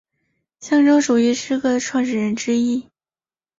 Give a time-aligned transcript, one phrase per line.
[0.59, 2.89] 象征主义诗歌的创始人之一。